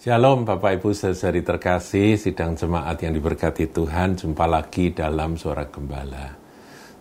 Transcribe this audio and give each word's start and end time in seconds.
Shalom 0.00 0.48
Bapak 0.48 0.80
Ibu 0.80 0.96
saudari 0.96 1.44
terkasih, 1.44 2.16
sidang 2.16 2.56
jemaat 2.56 3.04
yang 3.04 3.12
diberkati 3.12 3.68
Tuhan, 3.68 4.16
jumpa 4.16 4.48
lagi 4.48 4.96
dalam 4.96 5.36
Suara 5.36 5.68
Gembala. 5.68 6.40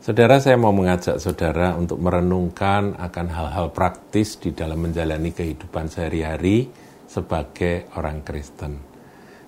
Saudara, 0.04 0.36
saya 0.44 0.60
mau 0.60 0.76
mengajak 0.76 1.16
saudara 1.16 1.80
untuk 1.80 1.96
merenungkan 2.04 3.00
akan 3.00 3.28
hal-hal 3.32 3.72
praktis 3.72 4.36
di 4.44 4.52
dalam 4.52 4.84
menjalani 4.84 5.32
kehidupan 5.32 5.88
sehari-hari 5.88 6.68
sebagai 7.08 7.88
orang 7.96 8.20
Kristen. 8.20 8.84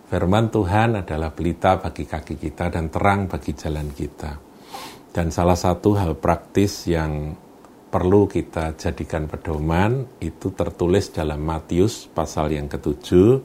Firman 0.08 0.48
Tuhan 0.48 1.04
adalah 1.04 1.36
pelita 1.36 1.76
bagi 1.76 2.08
kaki 2.08 2.40
kita 2.40 2.72
dan 2.72 2.88
terang 2.88 3.28
bagi 3.28 3.52
jalan 3.52 3.92
kita. 3.92 4.32
Dan 5.12 5.28
salah 5.28 5.60
satu 5.60 6.00
hal 6.00 6.16
praktis 6.16 6.88
yang 6.88 7.36
perlu 7.92 8.24
kita 8.26 8.80
jadikan 8.80 9.28
pedoman 9.28 10.08
itu 10.24 10.56
tertulis 10.56 11.12
dalam 11.12 11.44
Matius 11.44 12.08
pasal 12.08 12.56
yang 12.56 12.72
ketujuh 12.72 13.44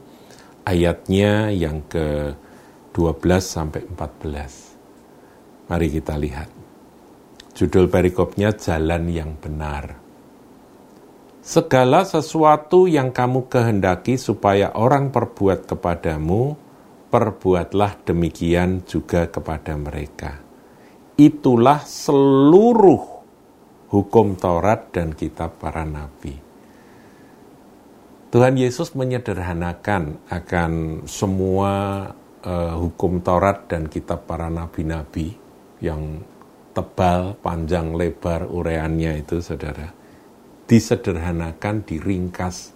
ayatnya 0.63 1.51
yang 1.51 1.83
ke-12 1.91 3.43
sampai 3.43 3.83
14. 3.91 5.67
Mari 5.67 5.87
kita 5.91 6.15
lihat. 6.15 6.49
Judul 7.51 7.91
perikopnya 7.91 8.55
Jalan 8.55 9.11
yang 9.11 9.35
Benar. 9.35 9.99
Segala 11.43 12.07
sesuatu 12.07 12.87
yang 12.87 13.11
kamu 13.11 13.51
kehendaki 13.51 14.15
supaya 14.15 14.71
orang 14.75 15.11
perbuat 15.11 15.67
kepadamu, 15.67 16.55
perbuatlah 17.11 18.03
demikian 18.03 18.83
juga 18.83 19.27
kepada 19.31 19.75
mereka. 19.79 20.39
Itulah 21.17 21.81
seluruh 21.81 23.16
hukum 23.87 24.35
Taurat 24.35 24.91
dan 24.91 25.15
kitab 25.15 25.59
para 25.63 25.87
nabi. 25.87 26.35
Tuhan 28.27 28.59
Yesus 28.59 28.91
menyederhanakan 28.91 30.19
akan 30.27 30.71
semua 31.07 31.71
uh, 32.43 32.75
hukum 32.75 33.23
Taurat 33.23 33.71
dan 33.71 33.87
kitab 33.87 34.27
para 34.27 34.51
nabi-nabi 34.51 35.31
yang 35.79 36.19
tebal, 36.75 37.39
panjang, 37.39 37.95
lebar 37.95 38.51
ureannya 38.51 39.23
itu 39.23 39.39
saudara. 39.39 39.95
Disederhanakan, 40.67 41.87
diringkas 41.87 42.75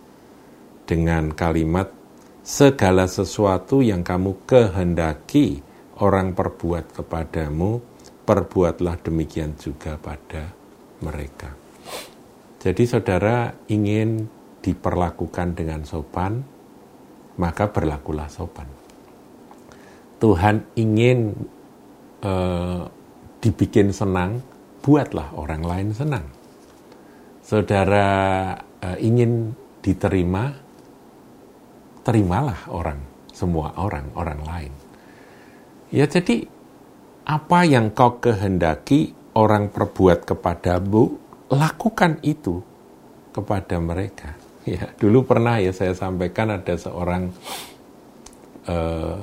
dengan 0.88 1.36
kalimat 1.36 1.92
segala 2.39 3.12
sesuatu 3.12 3.84
yang 3.84 4.08
kamu 4.08 4.48
kehendaki 4.48 5.59
orang 6.00 6.32
perbuat 6.32 6.95
kepadamu, 6.95 7.84
perbuatlah 8.23 8.95
demikian 9.04 9.59
juga 9.59 10.00
pada 10.00 10.61
mereka. 11.02 11.54
Jadi 12.62 12.84
saudara 12.86 13.52
ingin 13.68 14.30
diperlakukan 14.62 15.58
dengan 15.58 15.82
sopan, 15.82 16.46
maka 17.42 17.74
berlakulah 17.74 18.30
sopan. 18.30 18.70
Tuhan 20.22 20.70
ingin 20.78 21.34
uh, 22.22 22.86
dibikin 23.42 23.90
senang, 23.90 24.46
buatlah 24.86 25.34
orang 25.34 25.66
lain 25.66 25.90
senang. 25.98 26.26
Saudara 27.42 28.08
uh, 28.86 28.98
ingin 29.02 29.58
diterima, 29.82 30.54
terimalah 32.06 32.70
orang, 32.70 33.02
semua 33.34 33.74
orang, 33.82 34.14
orang 34.14 34.42
lain. 34.46 34.74
Ya 35.90 36.06
jadi 36.06 36.46
apa 37.26 37.66
yang 37.66 37.90
kau 37.90 38.22
kehendaki 38.22 39.18
orang 39.38 39.72
perbuat 39.72 40.28
kepadamu, 40.28 41.04
lakukan 41.52 42.20
itu 42.24 42.60
kepada 43.32 43.80
mereka. 43.80 44.36
Ya, 44.62 44.94
dulu 44.94 45.26
pernah 45.26 45.58
ya 45.58 45.73
saya 45.73 45.98
sampaikan 45.98 46.54
ada 46.54 46.78
seorang 46.78 47.33
uh, 48.70 49.17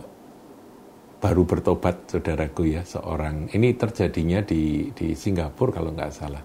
baru 1.18 1.42
bertobat 1.46 2.10
saudaraku 2.10 2.74
ya, 2.74 2.82
seorang 2.82 3.46
ini 3.54 3.74
terjadinya 3.78 4.42
di 4.42 4.90
di 4.90 5.14
Singapura 5.14 5.78
kalau 5.78 5.94
nggak 5.94 6.14
salah. 6.14 6.42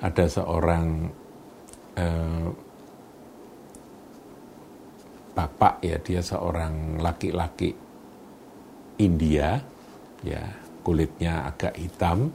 Ada 0.00 0.24
seorang 0.28 0.86
uh, 2.00 2.48
bapak 5.36 5.84
ya, 5.84 6.00
dia 6.00 6.24
seorang 6.24 6.96
laki-laki 6.96 7.76
India 8.96 9.60
ya, 10.24 10.40
kulitnya 10.80 11.44
agak 11.52 11.76
hitam, 11.76 12.32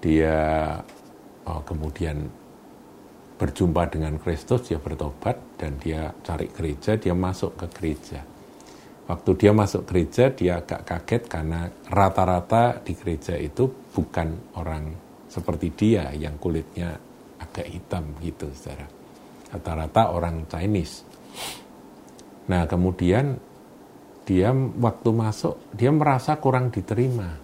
dia 0.00 0.36
oh, 1.44 1.62
kemudian 1.62 2.24
berjumpa 3.36 3.88
dengan 3.88 4.20
Kristus, 4.20 4.68
dia 4.68 4.76
bertobat 4.76 5.56
dan 5.56 5.80
dia 5.80 6.12
cari 6.20 6.52
gereja, 6.52 7.00
dia 7.00 7.16
masuk 7.16 7.56
ke 7.56 7.66
gereja. 7.72 8.20
Waktu 9.08 9.30
dia 9.40 9.52
masuk 9.56 9.88
gereja, 9.88 10.28
dia 10.28 10.60
agak 10.60 10.84
kaget 10.84 11.22
karena 11.24 11.66
rata-rata 11.88 12.84
di 12.84 12.92
gereja 12.92 13.34
itu 13.40 13.64
bukan 13.96 14.56
orang 14.60 14.92
seperti 15.24 15.72
dia 15.72 16.12
yang 16.12 16.36
kulitnya 16.36 16.94
agak 17.40 17.64
hitam 17.72 18.12
gitu, 18.20 18.52
saudara. 18.52 18.86
Rata-rata 19.50 20.02
orang 20.12 20.44
Chinese. 20.46 21.02
Nah, 22.52 22.68
kemudian 22.68 23.40
dia 24.28 24.52
waktu 24.52 25.10
masuk, 25.10 25.74
dia 25.74 25.90
merasa 25.90 26.36
kurang 26.36 26.68
diterima, 26.70 27.34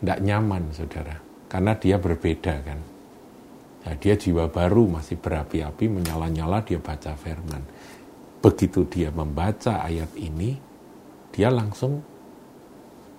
tidak 0.00 0.18
nyaman, 0.24 0.72
saudara 0.72 1.33
karena 1.54 1.78
dia 1.78 2.02
berbeda 2.02 2.54
kan. 2.66 2.82
Ya, 3.86 3.92
dia 3.94 4.14
jiwa 4.18 4.50
baru 4.50 4.90
masih 4.90 5.14
berapi-api 5.22 5.86
menyala-nyala 5.86 6.66
dia 6.66 6.82
baca 6.82 7.14
firman. 7.14 7.62
Begitu 8.42 8.82
dia 8.90 9.14
membaca 9.14 9.86
ayat 9.86 10.10
ini, 10.18 10.58
dia 11.30 11.54
langsung 11.54 12.02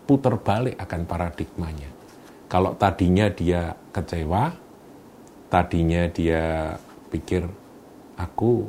putar 0.04 0.36
balik 0.36 0.76
akan 0.76 1.02
paradigmanya. 1.08 1.88
Kalau 2.52 2.76
tadinya 2.76 3.32
dia 3.32 3.72
kecewa, 3.96 4.52
tadinya 5.48 6.04
dia 6.12 6.76
pikir 7.08 7.48
aku 8.20 8.68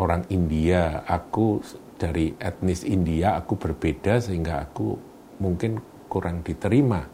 orang 0.00 0.24
India, 0.32 1.04
aku 1.04 1.60
dari 2.00 2.32
etnis 2.40 2.80
India, 2.88 3.36
aku 3.36 3.60
berbeda 3.60 4.16
sehingga 4.16 4.64
aku 4.64 4.96
mungkin 5.44 5.76
kurang 6.08 6.40
diterima 6.40 7.04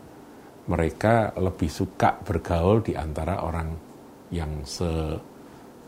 mereka 0.71 1.35
lebih 1.35 1.67
suka 1.67 2.15
bergaul 2.23 2.79
di 2.87 2.95
antara 2.95 3.43
orang 3.43 3.75
yang 4.31 4.63
se 4.63 5.19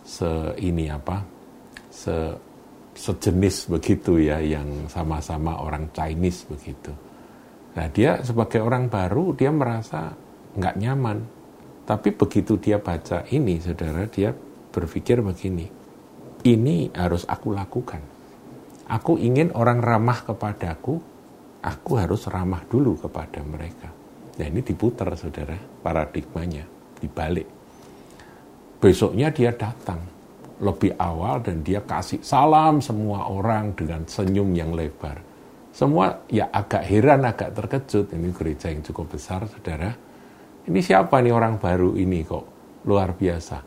se 0.03 0.27
ini 0.59 0.91
apa 0.91 1.23
se 1.87 2.35
sejenis 2.93 3.73
begitu 3.73 4.19
ya 4.19 4.43
yang 4.43 4.91
sama-sama 4.91 5.63
orang 5.63 5.89
Chinese 5.95 6.45
begitu. 6.51 6.93
Nah 7.73 7.87
dia 7.89 8.21
sebagai 8.21 8.61
orang 8.61 8.91
baru 8.91 9.33
dia 9.33 9.55
merasa 9.55 10.13
nggak 10.59 10.77
nyaman. 10.77 11.19
Tapi 11.83 12.15
begitu 12.15 12.59
dia 12.59 12.79
baca 12.79 13.27
ini 13.33 13.59
saudara 13.59 14.07
dia 14.07 14.31
berpikir 14.73 15.19
begini, 15.19 15.67
ini 16.47 16.91
harus 16.95 17.27
aku 17.27 17.51
lakukan. 17.51 18.01
Aku 18.87 19.19
ingin 19.19 19.51
orang 19.57 19.83
ramah 19.83 20.23
kepadaku, 20.23 20.95
aku 21.65 21.93
harus 21.99 22.29
ramah 22.31 22.63
dulu 22.71 23.03
kepada 23.03 23.43
mereka. 23.43 24.02
Nah 24.33 24.47
ini 24.49 24.65
diputar 24.65 25.13
saudara 25.13 25.57
paradigmanya, 25.85 26.65
dibalik. 26.97 27.49
Besoknya 28.81 29.29
dia 29.29 29.53
datang 29.53 30.01
lebih 30.63 30.95
awal 30.97 31.43
dan 31.43 31.61
dia 31.61 31.83
kasih 31.83 32.23
salam 32.23 32.79
semua 32.79 33.29
orang 33.29 33.75
dengan 33.75 34.07
senyum 34.07 34.55
yang 34.55 34.73
lebar. 34.73 35.19
Semua 35.73 36.29
ya 36.29 36.53
agak 36.53 36.85
heran, 36.85 37.25
agak 37.25 37.57
terkejut. 37.57 38.13
Ini 38.13 38.29
gereja 38.37 38.69
yang 38.69 38.85
cukup 38.85 39.17
besar, 39.17 39.49
saudara. 39.49 39.91
Ini 40.69 40.81
siapa 40.85 41.19
nih 41.19 41.33
orang 41.33 41.59
baru 41.59 41.97
ini 41.99 42.23
kok? 42.23 42.45
Luar 42.87 43.17
biasa. 43.17 43.59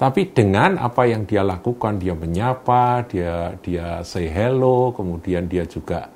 Tapi 0.00 0.32
dengan 0.32 0.80
apa 0.80 1.04
yang 1.04 1.28
dia 1.28 1.44
lakukan, 1.44 2.00
dia 2.00 2.16
menyapa, 2.16 3.04
dia 3.04 3.52
dia 3.60 4.00
say 4.00 4.32
hello, 4.32 4.96
kemudian 4.96 5.44
dia 5.44 5.68
juga 5.68 6.08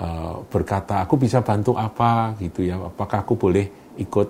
uh, 0.00 0.42
berkata 0.48 1.04
aku 1.04 1.18
bisa 1.20 1.44
bantu 1.44 1.74
apa? 1.76 2.34
Gitu 2.38 2.66
ya. 2.66 2.78
Apakah 2.78 3.22
aku 3.22 3.34
boleh 3.38 3.96
ikut 3.98 4.28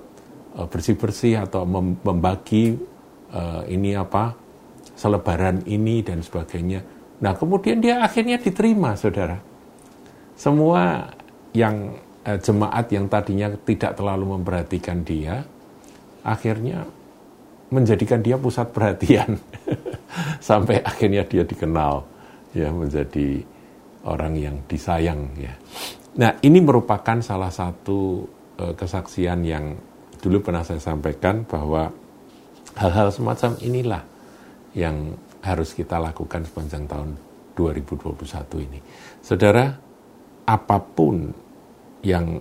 uh, 0.58 0.66
bersih-bersih 0.69 1.44
atau 1.44 1.64
mem 1.64 1.96
membagi 2.02 2.76
uh, 3.32 3.62
ini 3.69 3.96
apa 3.96 4.34
selebaran 4.96 5.62
ini 5.69 6.05
dan 6.05 6.20
sebagainya? 6.20 6.81
Nah 7.22 7.32
kemudian 7.38 7.78
dia 7.81 8.02
akhirnya 8.02 8.40
diterima 8.40 8.99
saudara. 8.99 9.38
Semua 10.34 11.06
yang 11.55 11.94
jemaat 12.25 12.88
yang 12.90 13.06
tadinya 13.06 13.52
tidak 13.62 14.00
terlalu 14.00 14.34
memperhatikan 14.34 15.05
dia 15.05 15.44
akhirnya 16.25 16.88
menjadikan 17.69 18.25
dia 18.25 18.40
pusat 18.40 18.72
perhatian. 18.72 19.37
Sampai 20.49 20.81
akhirnya 20.81 21.22
dia 21.28 21.44
dikenal 21.44 22.02
ya 22.56 22.72
menjadi 22.72 23.44
orang 24.04 24.36
yang 24.36 24.56
disayang 24.68 25.32
ya. 25.36 25.54
Nah, 26.14 26.38
ini 26.46 26.62
merupakan 26.62 27.18
salah 27.24 27.50
satu 27.50 28.22
uh, 28.60 28.74
kesaksian 28.78 29.42
yang 29.42 29.74
dulu 30.22 30.40
pernah 30.40 30.62
saya 30.62 30.78
sampaikan 30.78 31.42
bahwa 31.44 31.90
hal-hal 32.78 33.10
semacam 33.10 33.58
inilah 33.60 34.02
yang 34.74 35.18
harus 35.42 35.74
kita 35.76 36.00
lakukan 36.00 36.46
sepanjang 36.46 36.86
tahun 36.86 37.18
2021 37.58 38.66
ini. 38.66 38.80
Saudara, 39.20 39.74
apa 40.44 40.78
pun 40.80 41.30
yang 42.04 42.38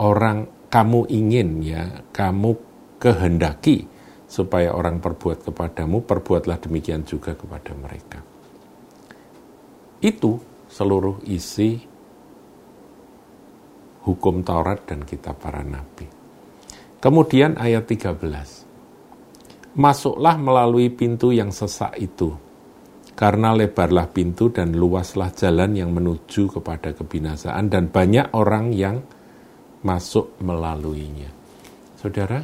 orang 0.00 0.68
kamu 0.70 1.06
ingin 1.10 1.48
ya, 1.62 1.84
kamu 2.10 2.56
kehendaki 2.98 3.86
supaya 4.24 4.74
orang 4.74 4.98
perbuat 4.98 5.46
kepadamu, 5.46 6.02
perbuatlah 6.02 6.58
demikian 6.58 7.06
juga 7.06 7.38
kepada 7.38 7.70
mereka. 7.76 8.18
Itu 10.02 10.53
seluruh 10.74 11.22
isi 11.30 11.78
hukum 14.02 14.42
Taurat 14.42 14.82
dan 14.82 15.06
kitab 15.06 15.38
para 15.38 15.62
nabi. 15.62 16.10
Kemudian 16.98 17.54
ayat 17.54 17.86
13. 17.86 19.78
Masuklah 19.78 20.34
melalui 20.34 20.90
pintu 20.90 21.30
yang 21.30 21.54
sesak 21.54 21.94
itu, 22.02 22.34
karena 23.14 23.54
lebarlah 23.54 24.10
pintu 24.10 24.50
dan 24.50 24.74
luaslah 24.74 25.30
jalan 25.30 25.78
yang 25.78 25.94
menuju 25.94 26.50
kepada 26.58 26.90
kebinasaan 26.90 27.70
dan 27.70 27.90
banyak 27.90 28.34
orang 28.34 28.74
yang 28.74 29.02
masuk 29.86 30.34
melaluinya. 30.42 31.30
Saudara, 31.98 32.40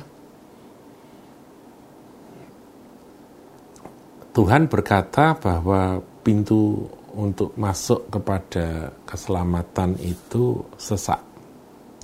Tuhan 4.31 4.71
berkata 4.71 5.35
bahwa 5.35 5.99
pintu 6.23 6.87
untuk 7.15 7.57
masuk 7.59 8.07
kepada 8.13 8.95
keselamatan 9.03 9.99
itu 10.03 10.63
sesak, 10.79 11.19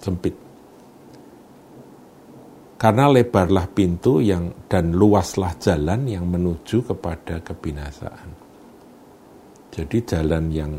sempit. 0.01 0.35
Karena 2.77 3.09
lebarlah 3.09 3.73
pintu 3.73 4.21
yang 4.21 4.53
dan 4.69 4.93
luaslah 4.93 5.57
jalan 5.57 6.05
yang 6.05 6.29
menuju 6.29 6.85
kepada 6.85 7.41
kebinasaan. 7.41 8.31
Jadi 9.73 9.99
jalan 10.05 10.45
yang 10.53 10.73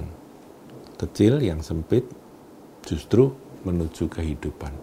kecil, 0.98 1.42
yang 1.42 1.62
sempit, 1.62 2.06
justru 2.86 3.34
menuju 3.66 4.10
kehidupan. 4.10 4.74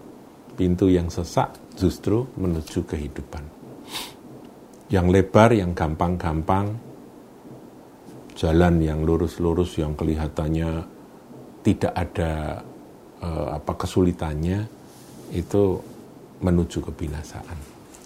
Pintu 0.54 0.90
yang 0.90 1.10
sesak 1.10 1.54
justru 1.74 2.26
menuju 2.38 2.82
kehidupan. 2.86 3.42
Yang 4.90 5.06
lebar, 5.10 5.50
yang 5.54 5.74
gampang-gampang, 5.74 6.78
jalan 8.44 8.84
yang 8.84 9.00
lurus-lurus, 9.08 9.80
yang 9.80 9.96
kelihatannya 9.96 10.84
tidak 11.64 11.92
ada 11.96 12.60
eh, 13.24 13.48
apa 13.56 13.72
kesulitannya, 13.72 14.68
itu 15.32 15.80
menuju 16.44 16.84
kebinasaan. 16.84 17.56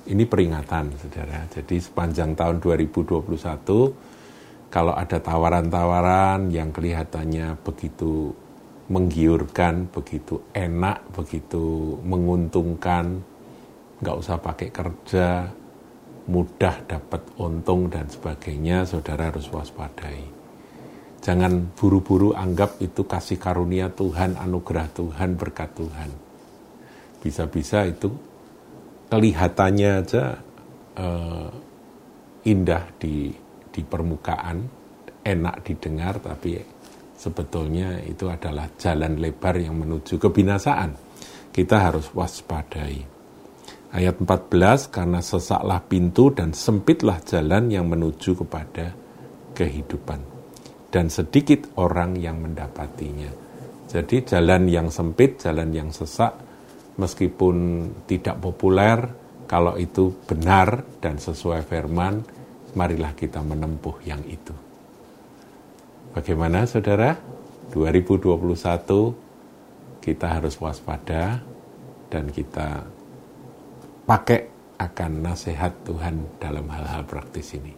Ini 0.08 0.24
peringatan, 0.24 0.94
saudara. 0.94 1.42
Jadi 1.50 1.82
sepanjang 1.82 2.38
tahun 2.38 2.62
2021 2.62 3.28
kalau 4.70 4.94
ada 4.94 5.18
tawaran-tawaran 5.18 6.54
yang 6.54 6.70
kelihatannya 6.70 7.58
begitu 7.66 8.32
menggiurkan, 8.88 9.90
begitu 9.92 10.40
enak, 10.56 11.04
begitu 11.12 11.98
menguntungkan, 12.06 13.20
nggak 14.00 14.16
usah 14.16 14.40
pakai 14.40 14.72
kerja, 14.72 15.52
mudah 16.28 16.84
dapat 16.84 17.24
untung 17.40 17.88
dan 17.88 18.06
sebagainya, 18.06 18.84
saudara 18.84 19.32
harus 19.32 19.48
waspadai. 19.48 20.38
Jangan 21.18 21.74
buru-buru 21.74 22.36
anggap 22.36 22.78
itu 22.78 23.02
kasih 23.08 23.40
karunia 23.40 23.90
Tuhan, 23.90 24.38
anugerah 24.38 24.86
Tuhan, 24.94 25.34
berkat 25.34 25.74
Tuhan. 25.74 26.10
Bisa-bisa 27.18 27.82
itu 27.88 28.14
kelihatannya 29.10 29.90
aja 30.04 30.38
uh, 30.94 31.50
indah 32.46 32.84
di 33.00 33.34
di 33.68 33.82
permukaan 33.82 34.62
enak 35.26 35.66
didengar 35.66 36.22
tapi 36.22 36.56
sebetulnya 37.18 37.98
itu 38.06 38.30
adalah 38.30 38.70
jalan 38.78 39.18
lebar 39.18 39.58
yang 39.58 39.74
menuju 39.74 40.22
kebinasaan. 40.22 40.94
Kita 41.50 41.90
harus 41.90 42.14
waspadai. 42.14 43.17
Ayat 43.88 44.20
14, 44.20 44.92
karena 44.92 45.24
sesaklah 45.24 45.80
pintu 45.88 46.28
dan 46.28 46.52
sempitlah 46.52 47.24
jalan 47.24 47.72
yang 47.72 47.88
menuju 47.88 48.36
kepada 48.44 48.92
kehidupan. 49.56 50.20
Dan 50.92 51.08
sedikit 51.08 51.72
orang 51.80 52.16
yang 52.20 52.36
mendapatinya. 52.40 53.32
Jadi 53.88 54.28
jalan 54.28 54.68
yang 54.68 54.92
sempit, 54.92 55.40
jalan 55.40 55.72
yang 55.72 55.88
sesak, 55.88 56.36
meskipun 57.00 57.88
tidak 58.04 58.36
populer, 58.36 59.08
kalau 59.48 59.80
itu 59.80 60.12
benar 60.28 60.84
dan 61.00 61.16
sesuai 61.16 61.64
firman, 61.64 62.20
marilah 62.76 63.16
kita 63.16 63.40
menempuh 63.40 64.04
yang 64.04 64.20
itu. 64.28 64.52
Bagaimana 66.12 66.68
saudara? 66.68 67.16
2021 67.72 68.36
kita 70.04 70.26
harus 70.40 70.56
waspada 70.56 71.40
dan 72.08 72.32
kita 72.32 72.97
pakai 74.08 74.48
akan 74.80 75.20
nasihat 75.20 75.84
Tuhan 75.84 76.40
dalam 76.40 76.64
hal-hal 76.72 77.04
praktis 77.04 77.52
ini. 77.52 77.76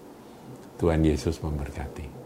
Tuhan 0.78 1.02
Yesus 1.02 1.42
memberkati. 1.42 2.19